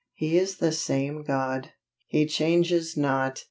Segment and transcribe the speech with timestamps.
[0.15, 1.73] He is the same God;
[2.07, 3.39] He changes not!